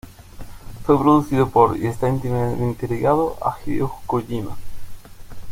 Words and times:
Fue 0.83 0.99
producido 0.99 1.47
por, 1.51 1.77
y 1.77 1.85
esta 1.85 2.09
íntimamente 2.09 2.87
ligado, 2.87 3.37
a 3.39 3.55
Hideo 3.63 3.93
Kojima. 4.07 4.57